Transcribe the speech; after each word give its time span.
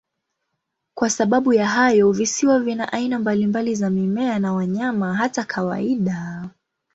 Kwa 0.97 1.09
sababu 1.09 1.53
ya 1.53 1.67
hayo, 1.67 2.11
visiwa 2.11 2.59
vina 2.59 2.93
aina 2.93 3.19
mbalimbali 3.19 3.75
za 3.75 3.89
mimea 3.89 4.39
na 4.39 4.53
wanyama, 4.53 5.15
hata 5.15 5.43
kawaida. 5.43 6.49